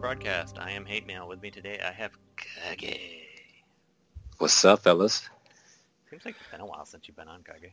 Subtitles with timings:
[0.00, 0.58] broadcast.
[0.58, 1.28] I am Hate Mail.
[1.28, 3.44] With me today, I have Kage.
[4.38, 5.28] What's up, fellas?
[6.08, 7.70] Seems like it's been a while since you've been on Kage.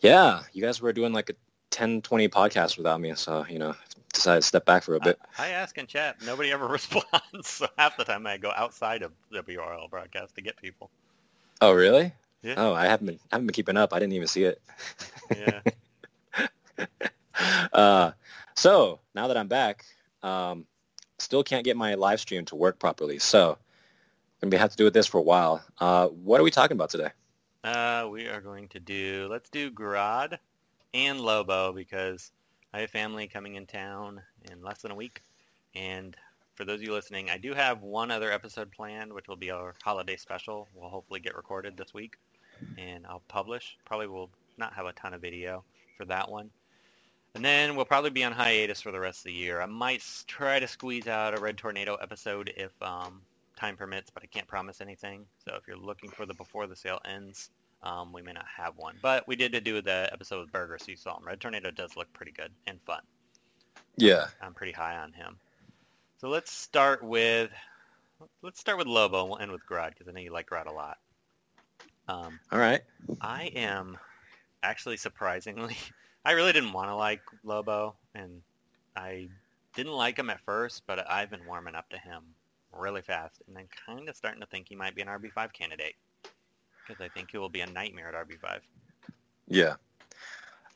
[0.00, 1.34] Yeah, you guys were doing like a
[1.72, 3.74] 10, 20 podcasts without me, so, you know,
[4.14, 5.18] decided to step back for a bit.
[5.36, 6.16] I, I ask in chat.
[6.24, 7.10] Nobody ever responds,
[7.42, 10.88] so half the time I go outside of WRL broadcast to get people.
[11.60, 12.14] Oh, really?
[12.42, 12.54] Yeah.
[12.56, 13.92] Oh, I haven't been, I haven't been keeping up.
[13.92, 14.62] I didn't even see it.
[15.36, 15.60] Yeah.
[17.74, 18.12] uh,
[18.54, 19.84] so now that I'm back,
[20.22, 20.64] um,
[21.20, 23.18] still can't get my live stream to work properly.
[23.18, 23.56] So
[24.42, 25.62] I'm gonna have to do with this for a while.
[25.78, 27.10] Uh, what are we talking about today?
[27.62, 30.38] Uh, we are going to do, let's do Grodd
[30.94, 32.32] and Lobo because
[32.72, 35.22] I have family coming in town in less than a week.
[35.74, 36.16] And
[36.54, 39.50] for those of you listening, I do have one other episode planned, which will be
[39.50, 40.68] our holiday special.
[40.74, 42.16] We'll hopefully get recorded this week
[42.78, 43.76] and I'll publish.
[43.84, 45.64] Probably will not have a ton of video
[45.96, 46.50] for that one.
[47.34, 49.60] And then we'll probably be on hiatus for the rest of the year.
[49.60, 53.22] I might try to squeeze out a Red Tornado episode if um,
[53.56, 55.26] time permits, but I can't promise anything.
[55.44, 57.50] So if you're looking for the before the sale ends,
[57.82, 58.96] um, we may not have one.
[59.00, 61.26] But we did do the episode with Burger, so you saw him.
[61.26, 63.02] Red Tornado does look pretty good and fun.
[63.96, 64.26] Yeah.
[64.42, 65.36] I'm pretty high on him.
[66.20, 67.50] So let's start with
[68.42, 70.66] let's start with Lobo and we'll end with Grodd because I know you like Grodd
[70.66, 70.98] a lot.
[72.08, 72.82] Um, All right.
[73.20, 73.96] I am
[74.62, 75.76] actually surprisingly,
[76.24, 78.42] I really didn't want to like Lobo, and
[78.96, 79.28] I
[79.74, 82.22] didn't like him at first, but I've been warming up to him
[82.72, 85.94] really fast, and I'm kind of starting to think he might be an RB5 candidate
[86.86, 88.60] because I think he will be a nightmare at RB5.
[89.48, 89.74] Yeah.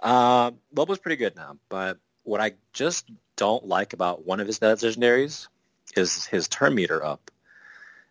[0.00, 4.58] Uh, Lobo's pretty good now, but what I just don't like about one of his
[4.58, 5.48] legendaries
[5.96, 7.30] is his turn meter up.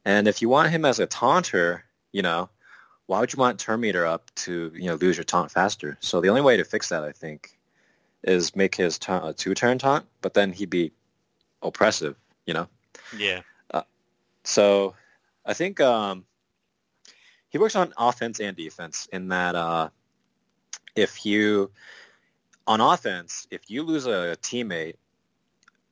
[0.05, 2.49] And if you want him as a taunter, you know,
[3.13, 5.99] why would you want turn meter up to, you know, lose your taunt faster?
[5.99, 7.59] So the only way to fix that, I think,
[8.23, 10.91] is make his ta- a two-turn taunt, but then he'd be
[11.61, 12.15] oppressive,
[12.47, 12.67] you know?
[13.15, 13.41] Yeah,
[14.43, 14.95] So
[15.45, 16.25] I think um,
[17.49, 19.89] he works on offense and defense in that uh,
[20.95, 21.69] if you
[22.65, 24.95] on offense, if you lose a teammate,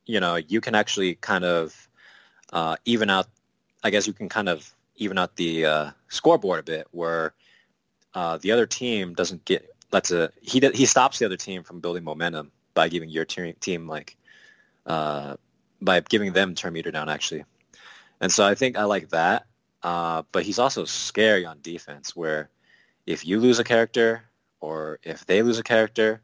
[0.06, 1.88] you know, you can actually kind of
[2.52, 3.28] uh, even out.
[3.84, 7.34] I guess you can kind of even out the uh, scoreboard a bit, where
[8.14, 11.80] uh, the other team doesn't get lets a he he stops the other team from
[11.80, 14.16] building momentum by giving your te- team like
[14.86, 15.36] uh,
[15.80, 17.44] by giving them turn meter down actually.
[18.20, 19.46] And so I think I like that.
[19.82, 22.50] Uh, but he's also scary on defense where
[23.06, 24.22] if you lose a character
[24.60, 26.22] or if they lose a character,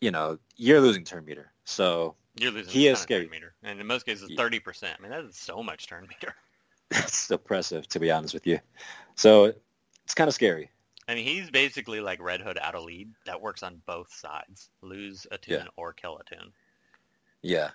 [0.00, 1.50] you know, you're losing turn meter.
[1.64, 3.24] So you're losing He is scary.
[3.24, 4.84] turn meter, and in most cases, 30%.
[4.84, 6.34] I mean, that is so much turn meter.
[6.90, 8.58] that's oppressive to be honest with you.
[9.14, 9.52] So
[10.04, 10.70] it's kind of scary.
[11.08, 14.70] I mean, he's basically like Red Hood out of lead that works on both sides.
[14.82, 15.66] Lose a tune Yeah.
[15.76, 16.52] or kill a tune.
[17.42, 17.70] Yeah.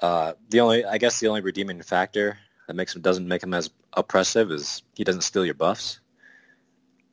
[0.00, 3.54] Uh, the only, I guess the only redeeming factor that makes him, doesn't make him
[3.54, 6.00] as oppressive is he doesn't steal your buffs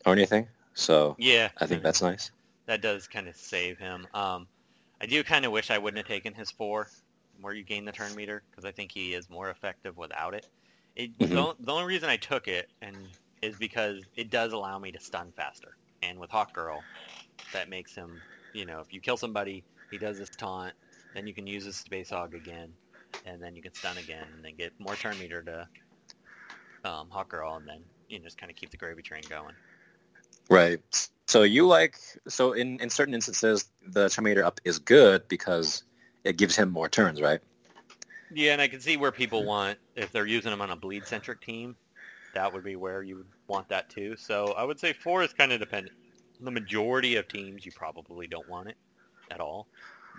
[0.06, 0.48] or anything.
[0.74, 1.50] So Yeah.
[1.58, 2.32] I think that's nice.
[2.66, 4.08] that does kind of save him.
[4.14, 4.48] Um,
[5.00, 6.90] I do kind of wish I wouldn't have taken his four,
[7.42, 10.48] where you gain the turn meter, because I think he is more effective without it.
[10.98, 11.30] It Mhm.
[11.30, 13.08] the, the only reason I took it and
[13.44, 15.72] is because it does allow me to stun faster.
[16.02, 16.84] And with Hawk Girl,
[17.54, 18.22] that makes him,
[18.54, 20.74] you know, if you kill somebody, he does this taunt,
[21.14, 22.74] then you can use his Space Hog again,
[23.26, 25.68] and then you can stun again, and then get more turn meter to
[26.90, 29.56] um, Hawk Girl, and then you know, just kind of keep the gravy train going.
[30.50, 30.80] Right.
[31.28, 31.98] So you like
[32.28, 35.84] so in in certain instances the turn meter up is good because
[36.24, 37.42] it gives him more turns, right?
[38.34, 41.06] Yeah, and I can see where people want if they're using them on a bleed
[41.06, 41.76] centric team,
[42.34, 44.16] that would be where you would want that too.
[44.18, 45.96] So I would say four is kind of dependent.
[46.42, 48.78] The majority of teams you probably don't want it
[49.32, 49.68] at all,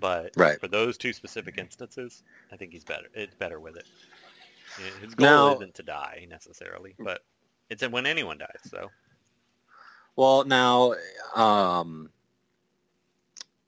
[0.01, 0.59] but Right.
[0.59, 3.09] for those two specific instances, I think he's better.
[3.15, 3.87] It's better with it.
[5.01, 7.23] His goal Now- isn't to die necessarily, but
[7.71, 8.61] it's when anyone dies.
[8.65, 8.91] So
[10.17, 10.95] Well, now
[11.35, 12.11] um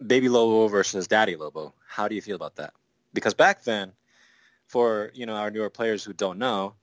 [0.07, 1.75] Baby Lobo versus Daddy Lobo.
[1.87, 2.73] How do you feel about that?
[3.13, 3.93] Because back then
[4.71, 6.75] for, you know, our newer players who don't know,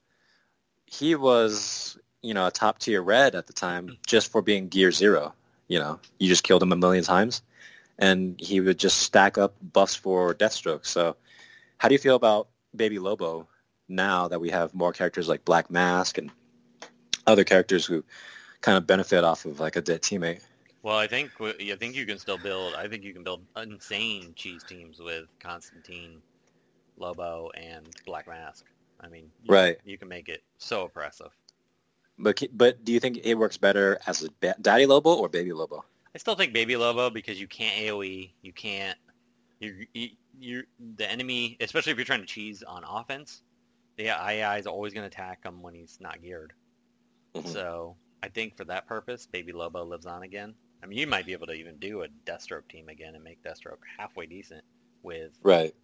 [0.85, 4.91] he was, you know, a top tier red at the time just for being gear
[4.91, 5.33] 0,
[5.69, 5.97] you know.
[6.19, 7.43] You just killed him a million times
[7.97, 10.85] and he would just stack up buffs for Deathstroke.
[10.85, 11.15] So
[11.77, 13.47] how do you feel about Baby Lobo
[13.87, 16.29] now that we have more characters like Black Mask and
[17.25, 18.03] other characters who
[18.59, 20.41] kind of benefit off of like a dead teammate?
[20.83, 22.75] Well, I think I think you can still build.
[22.75, 26.21] I think you can build insane cheese teams with Constantine,
[26.97, 28.65] Lobo, and Black Mask.
[28.99, 29.77] I mean, you, Right.
[29.85, 31.31] You can make it so oppressive.
[32.17, 35.53] But but do you think it works better as a ba- Daddy Lobo or Baby
[35.53, 35.85] Lobo?
[36.15, 38.97] I still think Baby Lobo because you can't AOE, you can't
[39.59, 40.09] you you
[40.39, 40.63] you
[40.95, 43.43] the enemy, especially if you're trying to cheese on offense,
[43.97, 46.53] the AI is always going to attack him when he's not geared.
[47.35, 47.47] Mhm.
[47.47, 50.55] So I think for that purpose, Baby Lobo lives on again.
[50.81, 53.41] I mean, you might be able to even do a Deathstroke team again and make
[53.43, 54.63] Deathstroke halfway decent
[55.03, 55.75] with Right.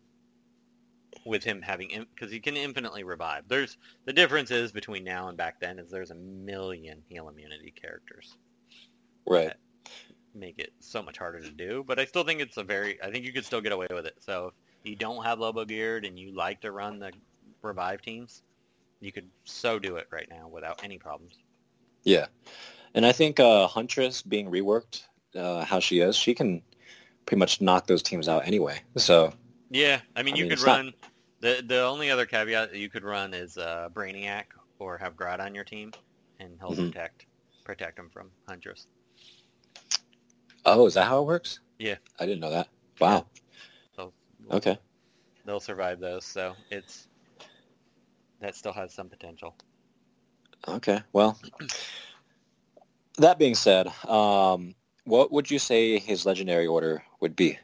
[1.26, 3.44] With him having because he can infinitely revive.
[3.48, 7.72] There's the difference is between now and back then is there's a million heal immunity
[7.72, 8.38] characters
[9.26, 9.54] Right.
[10.36, 11.84] make it so much harder to do.
[11.88, 14.06] But I still think it's a very I think you could still get away with
[14.06, 14.16] it.
[14.20, 17.12] So if you don't have Lobo geared and you like to run the
[17.62, 18.44] revive teams,
[19.00, 21.36] you could so do it right now without any problems.
[22.04, 22.28] Yeah.
[22.96, 25.04] And I think uh, Huntress being reworked,
[25.36, 26.62] uh, how she is, she can
[27.26, 28.82] pretty much knock those teams out anyway.
[28.98, 29.34] So
[29.74, 30.94] Yeah, I mean I you mean, could it's not- run
[31.42, 34.46] the the only other caveat that you could run is uh, Brainiac
[34.80, 35.92] or have Grodd on your team,
[36.40, 36.88] and he'll Mhm.
[36.92, 37.26] protect
[37.66, 38.88] protect him from Huntress.
[40.66, 41.60] oh, is that how it works?
[41.80, 41.96] Yeah.
[42.20, 42.70] I didn't know that.
[43.00, 43.26] Wow.
[43.96, 44.14] So
[44.52, 44.78] Okay.
[45.44, 46.24] they'll survive those.
[46.24, 47.10] So it's
[48.40, 49.56] that still has some potential.
[50.68, 51.02] Okay.
[51.12, 51.38] Well,
[53.18, 54.76] that being said, um,
[55.06, 57.58] what would you say his legendary order would be?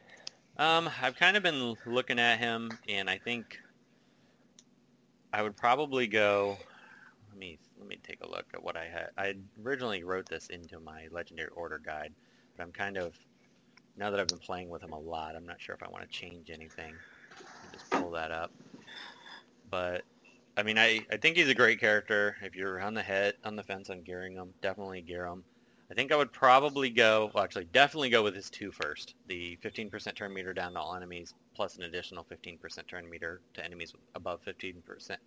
[0.60, 3.58] Um, I've kind of been looking at him, and I think
[5.32, 6.58] I would probably go.
[7.30, 9.12] Let me let me take a look at what I had.
[9.18, 12.12] I originally wrote this into my legendary order guide,
[12.58, 13.18] but I'm kind of
[13.96, 16.04] now that I've been playing with him a lot, I'm not sure if I want
[16.04, 16.94] to change anything.
[17.72, 18.52] Just pull that up.
[19.72, 20.02] But
[20.58, 22.36] I mean, I, I think he's a great character.
[22.42, 25.46] If you're on the head on the fence on gearing him, definitely gear him.
[25.92, 29.16] I think I would probably go, well, actually, definitely go with his two first.
[29.28, 33.66] The 15% turn meter down to all enemies, plus an additional 15% turn meter to
[33.66, 34.76] enemies above 15%,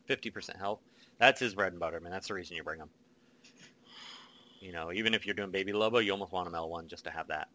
[0.09, 0.79] 50% health.
[1.19, 2.13] That's his bread and butter, man.
[2.13, 2.91] That's the reason you bring him.
[4.61, 7.11] You know, even if you're doing Baby Lobo, you almost want him L1 just to
[7.11, 7.49] have that.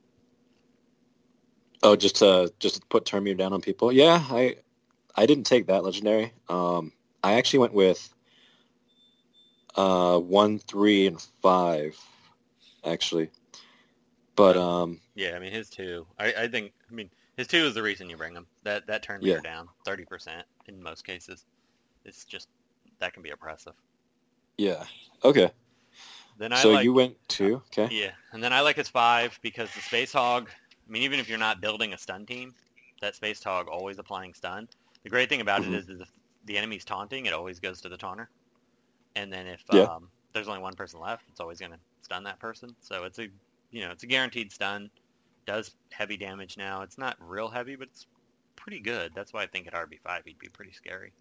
[1.84, 3.92] Oh, just to just to put turn meter down on people.
[3.92, 4.58] Yeah, I
[5.16, 6.34] I didn't take that legendary.
[6.50, 6.92] Um,
[7.24, 8.14] I actually went with
[9.76, 11.98] uh, one, three, and five,
[12.84, 13.32] actually.
[14.36, 17.74] But um, Yeah, I mean, his two, I, I think, I mean, his two is
[17.74, 18.48] the reason you bring him.
[18.64, 19.42] That, that turn meter Yeah.
[19.42, 21.46] down, 30% in most cases.
[22.06, 22.48] It's just,
[23.00, 23.76] that can be oppressive.
[24.58, 24.86] yeah,
[25.24, 25.52] okay.
[26.38, 27.90] Then I so like, you went two, okay?
[27.90, 30.50] Yeah, and then I like his five because the Space Hog.
[30.50, 32.56] I mean, even if you're not building a stun team,
[33.02, 34.68] that Space Hog always applying stun.
[35.04, 35.68] The great thing about Mhm.
[35.68, 36.10] it is, is if
[36.46, 38.30] the enemy's taunting, it always goes to the taunter.
[39.16, 39.88] And then if Yeah.
[39.88, 42.74] um, there's only one person left, it's always going to stun that person.
[42.80, 43.28] So it's a,
[43.72, 44.90] you know, it's a guaranteed stun.
[45.46, 46.82] Does heavy damage now.
[46.84, 48.08] It's not real heavy, but it's
[48.56, 49.12] pretty good.
[49.14, 51.12] That's why I think at RB5 he'd be pretty scary.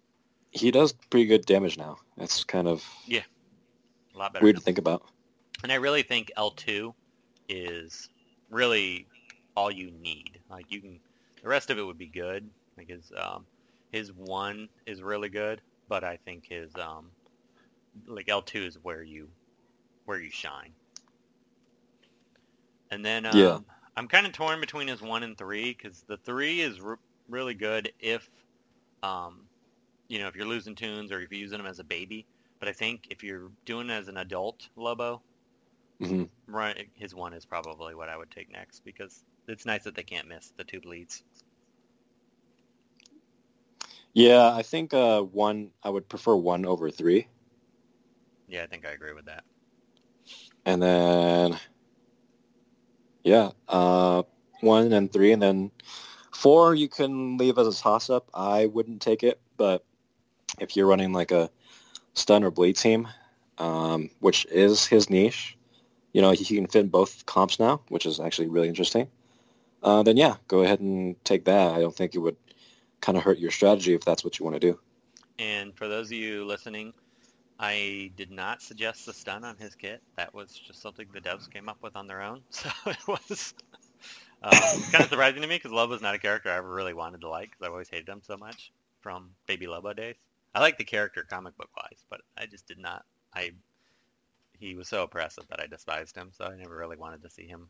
[0.51, 1.97] He does pretty good damage now.
[2.17, 3.23] That's kind of yeah,
[4.15, 4.43] A lot better.
[4.43, 5.03] weird to think about.
[5.63, 6.93] And I really think L2
[7.49, 8.09] is
[8.49, 9.07] really
[9.55, 10.39] all you need.
[10.49, 10.99] Like you can,
[11.43, 12.49] the rest of it would be good.
[12.77, 13.45] Like his, um,
[13.91, 15.59] his one is really good,
[15.89, 17.07] but I think his, um,
[18.07, 19.27] like L2 is where you,
[20.05, 20.71] where you shine.
[22.91, 23.59] And then, um, Yeah.
[23.95, 27.53] I'm kind of torn between his one and three because the three is r- really
[27.55, 28.29] good if,
[29.03, 29.49] um,
[30.09, 32.27] you know, if you're losing tunes or if you're using them as a baby.
[32.59, 35.23] But I think if you're doing it as an adult Lobo,
[35.99, 39.95] hmm Right, his one is probably what I would take next because it's nice that
[39.95, 41.23] they can't miss the two bleeds.
[44.13, 45.71] Yeah, I think uh, one.
[45.83, 47.27] I would prefer one over three,
[48.47, 49.43] Yeah, I think I agree with that.
[50.65, 51.59] and then
[53.27, 54.23] yeah, uh,
[54.61, 55.71] one and three, and then
[56.31, 58.29] four you can leave as a toss up.
[58.33, 59.83] I wouldn't take it, but
[60.59, 61.49] if you're running like a
[62.13, 63.07] stun or bleed team,
[63.57, 65.57] um, which is his niche,
[66.13, 69.09] you know he can fit both comps now, which is actually really interesting.
[69.83, 71.73] Uh, then yeah, go ahead and take that.
[71.73, 72.37] I don't think it would
[73.01, 74.79] kind of hurt your strategy if that's what you want to do.
[75.37, 76.93] And for those of you listening,
[77.59, 80.01] I did not suggest the stun on his kit.
[80.15, 82.43] That was just something the devs came up with on their own.
[82.51, 83.53] So it was
[84.43, 84.51] um,
[84.91, 87.29] kind of surprising to me because Lobo's not a character I ever really wanted to
[87.29, 88.71] like because I've always hated him so much
[89.01, 90.15] from Baby Lobo days.
[90.53, 93.05] I like the character comic book wise, but I just did not.
[93.33, 93.51] I
[94.59, 97.47] he was so oppressive that I despised him, so I never really wanted to see
[97.47, 97.69] him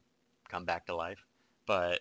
[0.50, 1.26] come back to life.
[1.66, 2.00] But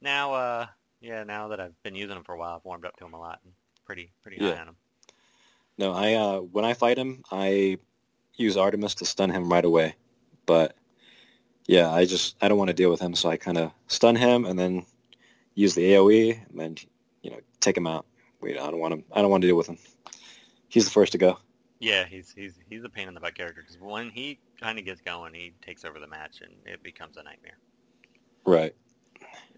[0.00, 0.66] now, uh,
[1.00, 3.14] yeah, now that I've been using him for a while, I've warmed up to him
[3.14, 3.52] a lot and
[3.84, 4.60] pretty pretty high Yeah.
[4.60, 4.76] on him.
[5.82, 7.76] No, I uh, when I fight him, I
[8.36, 9.96] use Artemis to stun him right away.
[10.46, 10.76] But
[11.66, 14.14] yeah, I just I don't want to deal with him, so I kind of stun
[14.14, 14.86] him and then
[15.56, 16.76] use the AOE and then
[17.22, 18.06] you know take him out.
[18.40, 19.04] Wait, I don't want him.
[19.10, 19.78] I don't want to deal with him.
[20.68, 21.36] He's the first to go.
[21.80, 24.84] Yeah, he's he's he's a pain in the butt character because when he kind of
[24.84, 27.58] gets going, he takes over the match and it becomes a nightmare.
[28.44, 28.76] Right.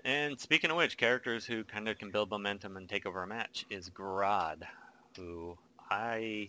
[0.07, 3.27] And speaking of which, characters who kind of can build momentum and take over a
[3.27, 4.63] match is Grodd,
[5.19, 5.59] who
[5.95, 6.49] I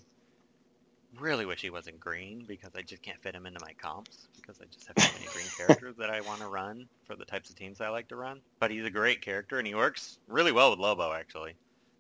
[1.20, 4.60] really wish he wasn't green because I just can't fit him into my comps because
[4.60, 7.52] I just have too many green characters that I want to run for the types
[7.52, 8.42] of teams I like to run.
[8.60, 11.54] But he's a great character and he works really well with Lobo actually.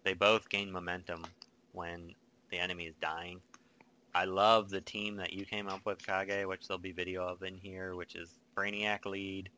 [0.03, 1.23] They both gain momentum
[1.71, 2.15] when
[2.49, 3.41] the enemy is dying.
[4.15, 7.43] I love the team that you came up with, Kage, which there'll be video of
[7.43, 9.49] in here, which is Brainiac lead,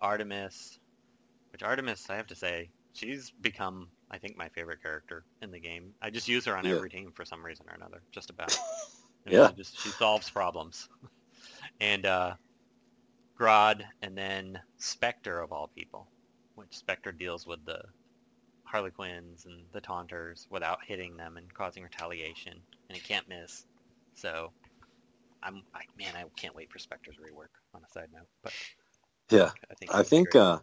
[0.00, 0.80] Artemis,
[1.52, 5.60] which Artemis, I have to say, she's become, I think, my favorite character in the
[5.60, 5.92] game.
[6.02, 6.74] I just use her on Yeah.
[6.74, 8.56] every team for some reason or another, just about.
[9.26, 9.48] And Yeah.
[9.48, 10.88] She just she solves problems.
[11.80, 12.34] and uh,
[13.38, 16.08] Grodd, and then Spectre of all people,
[16.54, 17.82] which Spectre deals with the
[18.64, 22.54] Harley Quinns and the Taunters without hitting them and causing retaliation,
[22.88, 23.66] and he can't miss.
[24.14, 24.52] So,
[25.42, 27.48] I'm, I, man, I can't wait for Spectre's rework.
[27.74, 28.52] On a side note, but
[29.30, 30.58] Yeah, I think I think uh,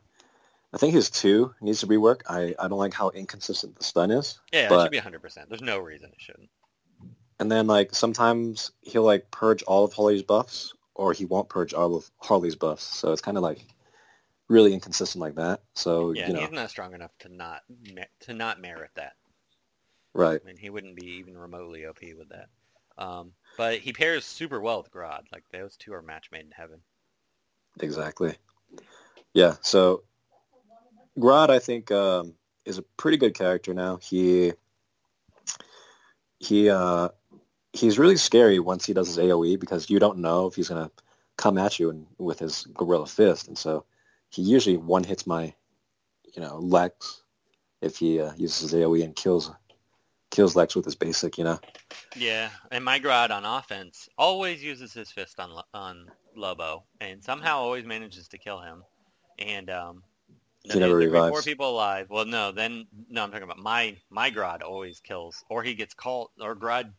[0.73, 2.21] I think his two needs to rework.
[2.29, 4.39] I, I don't like how inconsistent the stun is.
[4.51, 5.21] yeah, it should be 100.
[5.21, 6.49] percent There's no reason it shouldn't.
[7.39, 11.73] And then like sometimes he'll like purge all of Harley's buffs, or he won't purge
[11.73, 12.83] all of Harley's buffs.
[12.83, 13.65] So it's kind of like
[14.49, 15.61] really inconsistent like that.
[15.75, 17.61] So Yeah, you know, he's not strong enough to not
[18.21, 19.13] to not merit that.
[20.13, 20.41] right?
[20.43, 22.49] I mean, he wouldn't be even remotely OP with that.
[22.97, 25.21] Um, but he pairs super well with Grodd.
[25.31, 26.79] Like those two are match made in heaven.
[27.79, 28.35] Exactly.
[29.33, 29.55] Yeah.
[29.61, 30.03] So
[31.17, 32.33] Grodd, I think, um,
[32.65, 33.97] is a pretty good character now.
[33.97, 34.53] He
[36.39, 37.09] he uh,
[37.73, 40.91] he's really scary once he does his AOE because you don't know if he's gonna
[41.37, 43.85] come at you and with his gorilla fist, and so
[44.29, 45.53] he usually one hits my
[46.35, 47.23] you know Lex
[47.81, 49.51] if he uh, uses his AOE and kills
[50.29, 51.37] kills Lex with his basic.
[51.37, 51.59] You know.
[52.15, 57.57] Yeah, and my Grodd on offense always uses his fist on on Lobo, and somehow
[57.57, 58.83] always manages to kill him.
[59.39, 60.03] And um,
[60.73, 61.31] He never revives.
[61.31, 62.07] Four people alive.
[62.09, 65.93] Well, no, then no, I'm talking about my my Grodd always kills, or he gets
[65.93, 66.91] called, or Grodd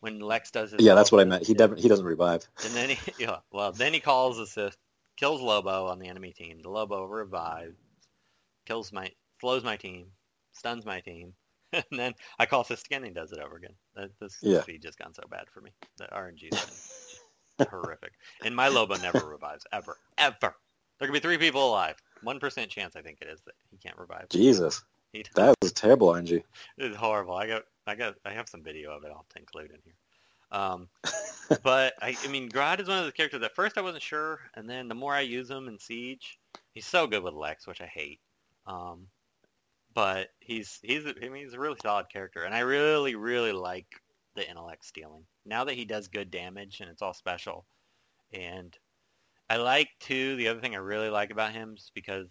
[0.00, 0.82] when Lex does his.
[0.82, 1.46] Yeah, that's what I meant.
[1.46, 2.46] He never, he doesn't revive.
[2.64, 4.78] And then he, yeah, well, then he calls assist,
[5.16, 6.60] kills Lobo on the enemy team.
[6.62, 7.78] The Lobo revives,
[8.66, 10.06] kills my, slows my team,
[10.52, 11.32] stuns my team,
[11.72, 13.74] and then I call assist again and he does it over again.
[13.96, 14.62] That, this Yeah.
[14.62, 15.70] speed just gone so bad for me.
[15.96, 18.12] The RNG been horrific.
[18.44, 20.54] And my Lobo never revives, ever, ever.
[20.98, 21.96] There could be three people alive.
[22.24, 24.28] One percent chance, I think it is, that he can't revive.
[24.28, 26.42] Jesus, He, that was terrible, RNG.
[26.78, 27.34] it's horrible.
[27.34, 29.10] I got, I got, I have some video of it.
[29.10, 29.94] I'll include in here.
[30.50, 30.88] Um,
[31.62, 33.42] but I, I mean, Grodd is one of those characters.
[33.42, 36.38] At first, I wasn't sure, and then the more I use him in Siege,
[36.72, 38.20] he's so good with Lex, which I hate.
[38.66, 39.08] Um,
[39.94, 43.86] but he's he's I mean, he's a really solid character, and I really really like
[44.34, 45.24] the intellect stealing.
[45.46, 47.64] Now that he does good damage and it's all special,
[48.32, 48.76] and
[49.50, 50.36] I like too.
[50.36, 52.28] The other thing I really like about him is because,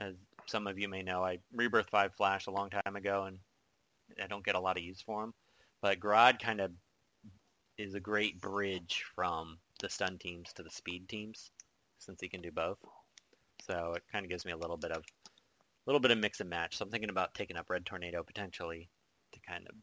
[0.00, 0.14] as
[0.46, 3.38] some of you may know, I Rebirth Five Flash a long time ago, and
[4.22, 5.34] I don't get a lot of use for him.
[5.82, 6.70] But Grodd kind of
[7.76, 11.50] is a great bridge from the stun teams to the speed teams,
[11.98, 12.78] since he can do both.
[13.66, 16.40] So it kind of gives me a little bit of a little bit of mix
[16.40, 16.76] and match.
[16.76, 18.88] So I'm thinking about taking up Red Tornado potentially
[19.32, 19.74] to kind of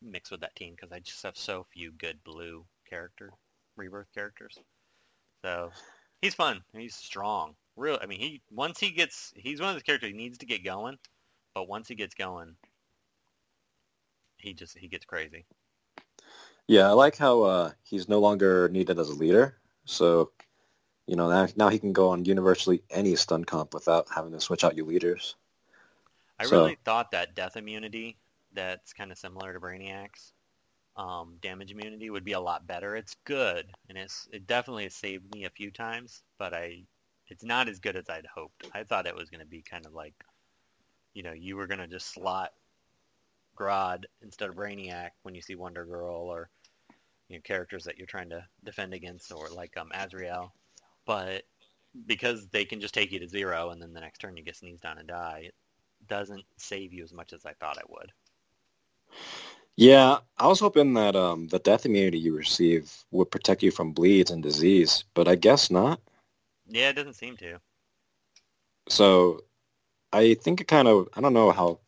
[0.00, 3.32] mix with that team because I just have so few good blue character
[3.76, 4.58] rebirth characters.
[5.44, 5.70] So
[6.22, 6.62] he's fun.
[6.72, 7.54] He's strong.
[7.76, 7.98] Real.
[8.00, 10.64] I mean, he once he gets he's one of those characters he needs to get
[10.64, 10.98] going,
[11.54, 12.54] but once he gets going,
[14.38, 15.44] he just he gets crazy.
[16.68, 19.58] Yeah, I like how uh, he's no longer needed as a leader.
[19.84, 20.30] So,
[21.06, 24.40] you know, now, now he can go on universally any stun comp without having to
[24.40, 25.34] switch out your leaders.
[26.38, 28.16] I So- really thought that death immunity,
[28.52, 30.32] that's kind of similar to Brainiac's
[30.96, 32.96] um, damage immunity, would be a lot better.
[32.96, 36.84] It's good, and it's it definitely saved me a few times, but I
[37.28, 38.66] it's not as good as I'd hoped.
[38.74, 40.14] I thought it was going to be kind of like,
[41.14, 42.52] you know, you were going to just slot
[43.56, 46.50] Grodd instead of Brainiac when you see Wonder Girl or
[47.28, 50.52] you know characters that you're trying to defend against, or like um, Azrael,
[51.06, 51.44] but
[52.06, 54.56] because they can just take you to zero and then the next turn you get
[54.56, 55.54] sneezed on and die, it
[56.08, 58.12] doesn't save you as much as I thought it would.
[59.76, 63.92] Yeah, I was hoping that um, the death immunity you receive would protect you from
[63.92, 66.00] bleeds and disease, but I guess not.
[66.68, 67.58] Yeah, it doesn't seem to.
[68.88, 69.44] So
[70.12, 71.80] I think it kind of, I don't know how,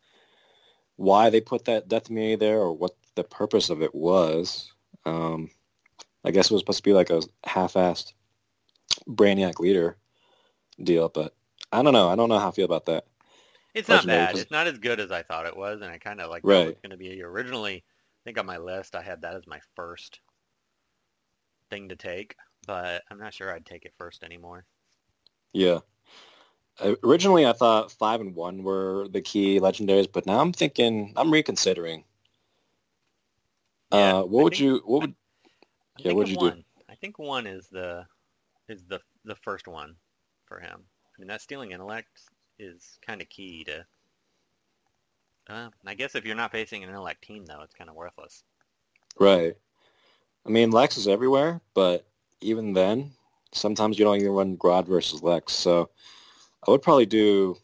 [0.95, 4.71] why they put that death immunity there or what the purpose of it was.
[5.05, 5.51] Um,
[6.23, 8.13] I guess it was supposed to be like a half-assed
[9.07, 9.97] Brainiac leader
[10.81, 11.35] deal, but
[11.71, 12.09] I don't know.
[12.09, 13.05] I don't know how I feel about that.
[13.75, 14.37] It's not bad.
[14.37, 16.69] It's not as good as I thought it was, and I kind of like Right.
[16.69, 17.75] it's going to be originally.
[17.77, 20.21] I think on my list I had that as my first
[21.69, 24.65] thing to take, but I'm not sure I'd take it first anymore.
[25.53, 25.79] Yeah.
[26.79, 31.13] Uh, Originally, I thought five and one were the key legendaries, but now I'm thinking
[31.15, 32.03] I'm reconsidering.
[33.91, 34.81] Yeah, uh, what I would think- you?
[34.85, 35.15] What would?
[35.97, 36.63] I Yeah, what'd of you do?
[36.89, 38.05] I think one is the
[38.67, 39.95] is the the first one
[40.45, 40.83] for him.
[41.15, 42.21] I mean, that stealing intellect
[42.59, 43.85] is kind of key to.
[45.47, 48.43] Uh, I guess if you're not facing an intellect team, though, it's kind of worthless.
[49.19, 49.55] Right.
[50.45, 52.07] I mean, Lex is everywhere, but
[52.41, 53.11] even then,
[53.51, 55.53] sometimes you don't even run Grodd versus Lex.
[55.53, 55.89] So
[56.67, 57.57] I would probably do.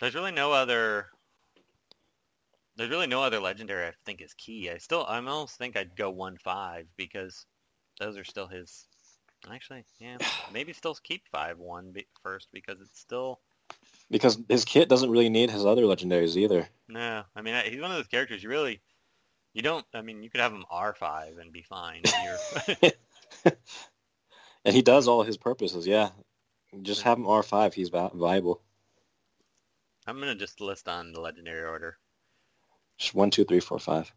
[0.00, 1.06] There's really no other.
[2.76, 4.70] There's really no other legendary I think is key.
[4.70, 7.46] I still, I almost think I'd go one five because
[7.98, 8.86] those are still his.
[9.50, 10.18] Actually, yeah,
[10.52, 13.40] maybe still keep five one be, first because it's still
[14.10, 16.68] Because his kit doesn't really need his other legendaries either.
[16.88, 17.22] no.
[17.36, 18.80] I mean, he's one of those characters you really,
[19.54, 19.86] you don't.
[19.94, 22.02] I mean, you could have him R five and be fine.
[24.64, 26.10] And he does all his purposes, yeah.
[26.82, 28.60] Just have him R5, he's viable.
[30.06, 31.96] I'm gonna just list on the legendary order.
[32.98, 34.12] Just one, two, three, four, five.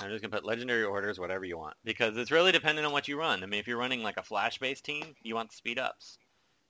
[0.00, 3.06] I'm just gonna put legendary orders, whatever you want, because it's really dependent on what
[3.08, 3.42] you run.
[3.42, 6.18] I mean, if you're running like a flash-based team, you want the speed ups.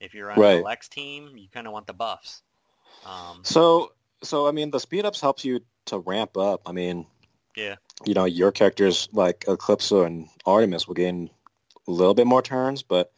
[0.01, 0.65] If you're running a Right.
[0.65, 2.43] Lex team, you kind of want the buffs.
[3.05, 6.63] Um, So, so I mean, the speed ups helps you to ramp up.
[6.67, 7.07] I mean,
[7.57, 7.77] Yeah.
[8.05, 11.31] you know, your characters like Eclipso and Artemis will gain
[11.87, 13.13] a little bit more turns, but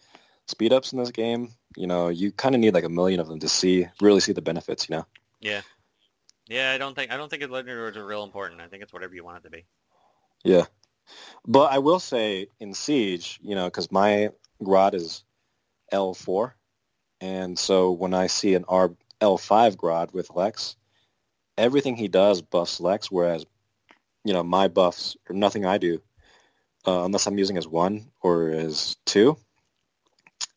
[0.47, 3.29] speed ups in this game, you know, you kind of need like a million of
[3.29, 5.07] them to see, really see the benefits, you know?
[5.41, 5.63] yeah,
[6.47, 6.73] yeah.
[6.73, 8.61] I don't think I don't think legendary orders are real important.
[8.61, 9.65] I think it's whatever you want it to be.
[10.47, 10.67] Yeah.
[11.47, 14.31] But I will say in Siege, you know, because my
[14.63, 15.25] Grodd is
[15.93, 16.53] L4,
[17.21, 20.77] and so when I see an R L5 Grodd with Lex,
[21.59, 23.45] everything he does buffs Lex, whereas,
[24.25, 26.01] you know, my buffs or nothing I do,
[26.87, 29.37] uh, unless I'm using as one or as two,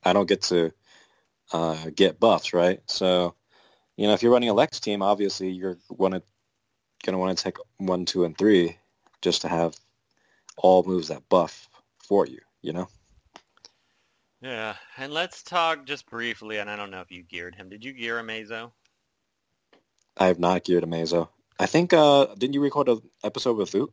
[0.04, 0.72] I don't get to
[1.52, 2.80] uh, get buffs, right?
[2.88, 3.36] So,
[3.98, 6.22] you know, if you're running a Lex team, obviously you're wanna,
[7.06, 8.79] gonna want to take one, two, and three
[9.22, 9.76] just to have
[10.58, 12.88] all moves that buff for you, you know?
[14.42, 16.58] Yeah, and let's talk just briefly.
[16.58, 17.70] And I don't know if you geared him.
[17.70, 18.72] Did you gear Amazo?
[20.18, 21.30] I have not geared Amazo.
[21.60, 23.92] I think, uh, didn't you record an episode with Loot?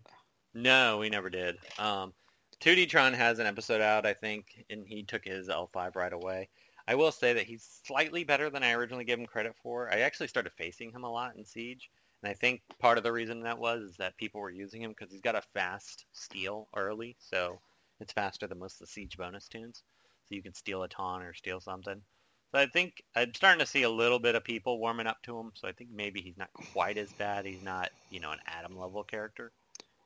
[0.55, 1.57] No, we never did.
[1.79, 2.15] Um,
[2.61, 6.49] 2D Tron has an episode out, I think, and he took his L5 right away.
[6.89, 9.93] I will say that he's slightly better than I originally gave him credit for.
[9.93, 11.91] I actually started facing him a lot in Siege,
[12.23, 14.91] and I think part of the reason that was is that people were using him
[14.91, 17.61] because he's got a fast steal early, so
[18.01, 19.85] it's faster than most of the Siege bonus tunes.
[20.25, 22.03] So you can steal a ton or steal something.
[22.55, 25.39] So I think I'm starting to see a little bit of people warming up to
[25.39, 27.45] him, so I think maybe he's not quite as bad.
[27.47, 29.53] He's not, you know, an Adam level character.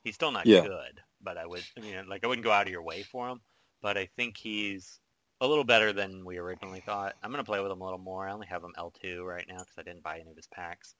[0.04, 0.60] He's still not Yeah.
[0.60, 3.28] good, but I would, I mean, like I wouldn't go out of your way for
[3.28, 3.40] him,
[3.82, 5.00] but I think he's
[5.40, 7.16] a little better than we originally thought.
[7.22, 8.26] I'm gonna play with him a little more.
[8.28, 10.94] I only have him L2 right now because I didn't buy any of his packs,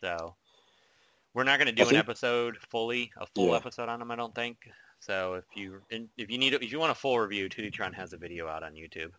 [0.00, 0.34] so
[1.34, 3.56] we're not gonna do I an think- episode fully, a full Yeah.
[3.56, 4.10] episode on him.
[4.10, 4.56] I don't think.
[5.00, 5.82] So if you
[6.16, 8.72] if you need if you want a full review, 2Dtron has a video out on
[8.74, 9.12] YouTube.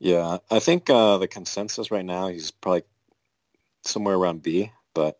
[0.00, 2.82] Yeah, I think uh, the consensus right now, he's probably
[3.82, 5.18] somewhere around B, but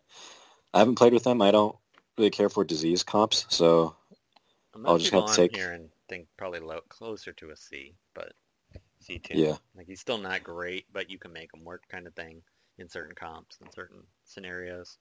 [0.73, 1.41] I haven't played with him.
[1.41, 1.77] I don't
[2.19, 3.97] really care for disease comps, so
[4.85, 8.33] I'll just have to take- here and think probably low, closer to a C, but
[9.01, 9.39] C two.
[9.39, 9.57] yeah.
[9.77, 12.43] Like he's still not great, but you can make him work, kind of thing,
[12.79, 14.99] in certain comps, in certain scenarios.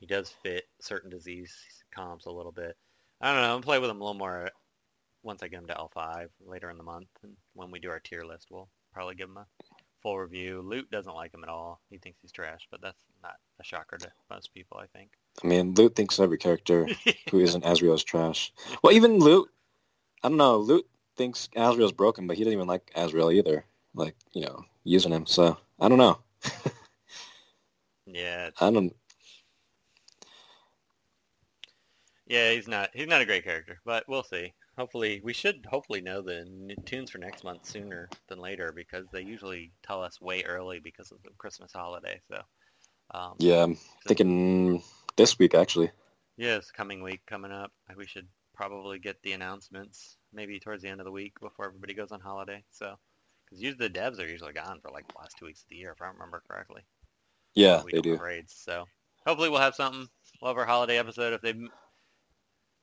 [0.00, 1.54] He does fit certain disease
[1.94, 2.76] comps a little bit.
[3.20, 3.48] I don't know.
[3.48, 4.50] I'm gonna play with him a little more
[5.22, 8.00] once I get him to L5 later in the month, and when we do our
[8.00, 9.46] tier list, we'll probably give him a
[10.02, 10.60] full review.
[10.60, 11.80] Loot doesn't like him at all.
[11.90, 15.12] He thinks he's trash, but that's not a shocker to most people, I think.
[15.42, 16.86] I mean, Loot thinks every character
[17.30, 18.52] who isn't Azrael is trash.
[18.82, 19.48] Well, even Loot,
[20.22, 24.14] I don't know, Loot thinks Azrael's broken, but he doesn't even like Azrael either, like,
[24.32, 26.18] you know, using him, so I don't know.
[28.06, 28.94] yeah, I don't,
[32.26, 34.52] Yeah, he's not he's not a great character, but we'll see.
[34.78, 39.22] Hopefully, we should hopefully know the tunes for next month sooner than later because they
[39.22, 42.20] usually tell us way early because of the Christmas holiday.
[42.28, 42.40] So,
[43.12, 44.82] um, yeah, I'm thinking
[45.16, 45.90] this week, actually.
[46.36, 47.72] yeah, it's coming week coming up.
[47.96, 51.94] We should probably get the announcements maybe towards the end of the week before everybody
[51.94, 52.64] goes on holiday.
[52.70, 52.94] So,
[53.44, 55.76] because usually the devs are usually gone for like the last two weeks of the
[55.76, 56.82] year, if I remember correctly.
[57.54, 58.16] Yeah, we they do.
[58.16, 58.54] raids.
[58.56, 58.84] So
[59.26, 60.06] hopefully we'll have something.
[60.40, 61.60] We'll have our holiday episode if they've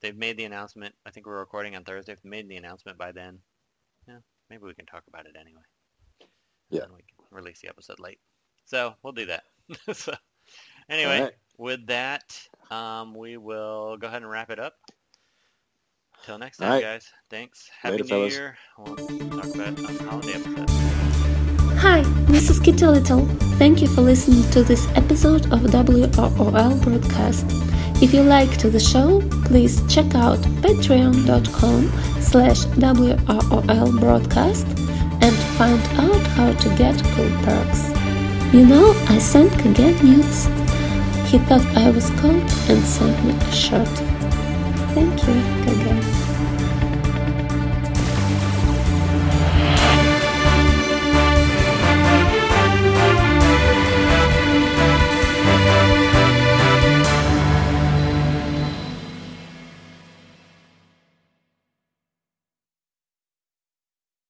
[0.01, 0.95] they've made the announcement.
[1.05, 2.13] I think we're recording on Thursday.
[2.13, 3.39] If they made the announcement by then,
[4.07, 4.17] yeah,
[4.49, 5.61] maybe we can talk about it anyway.
[6.21, 6.29] And
[6.69, 6.79] Yeah.
[6.81, 8.19] then we can release the episode late.
[8.65, 9.43] So we'll do that.
[9.95, 10.13] so
[10.89, 11.33] anyway, right.
[11.57, 12.23] with that,
[12.71, 14.75] um, we will go ahead and wrap it up.
[16.25, 16.83] Till next time, Alright.
[16.83, 17.09] guys.
[17.29, 17.69] Thanks.
[17.81, 18.33] Happy Later, New fellas.
[18.35, 18.57] Year.
[18.77, 20.90] We'll talk about the holiday episode.
[21.81, 23.25] Hi, this is Kitty Little.
[23.57, 27.43] Thank you for listening to this episode of WROL broadcast.
[28.03, 31.89] If you liked the show, please check out patreon.com
[32.21, 34.67] slash WROL broadcast
[35.23, 37.89] and find out how to get cool perks.
[38.53, 40.45] You know, I sent Kaged nudes.
[41.31, 43.95] He thought I was cold and sent me a shirt.
[44.93, 45.33] Thank you,
[45.65, 46.10] Kaged.